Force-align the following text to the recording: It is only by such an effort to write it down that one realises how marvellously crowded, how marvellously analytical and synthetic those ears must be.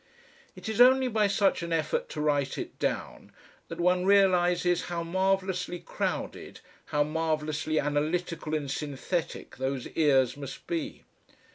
It 0.55 0.67
is 0.67 0.81
only 0.81 1.07
by 1.07 1.27
such 1.27 1.61
an 1.61 1.71
effort 1.71 2.09
to 2.09 2.21
write 2.21 2.57
it 2.57 2.79
down 2.79 3.31
that 3.67 3.79
one 3.79 4.03
realises 4.03 4.85
how 4.85 5.03
marvellously 5.03 5.77
crowded, 5.77 6.59
how 6.85 7.03
marvellously 7.03 7.77
analytical 7.79 8.55
and 8.55 8.71
synthetic 8.71 9.57
those 9.57 9.87
ears 9.89 10.35
must 10.35 10.65
be. 10.65 11.03